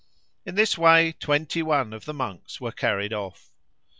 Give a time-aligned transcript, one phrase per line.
[0.47, 3.51] In this way twenty one of the monks were carried off.